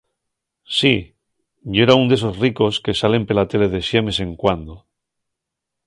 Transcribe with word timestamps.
Sí, 0.77 0.93
yera 1.75 1.97
ún 2.01 2.07
d'esos 2.09 2.35
ricos 2.45 2.73
que 2.83 2.97
salen 3.01 3.23
pela 3.27 3.47
tele 3.51 3.67
de 3.73 3.81
xemes 3.89 4.17
en 4.25 4.31
cuando. 4.41 4.75